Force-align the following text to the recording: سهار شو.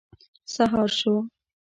سهار 0.53 0.89
شو. 0.99 1.13